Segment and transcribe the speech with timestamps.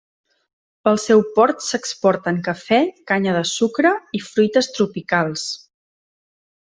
[0.87, 2.79] Pel seu port s'exporten cafè,
[3.11, 5.45] canya de sucre i fruites tropicals.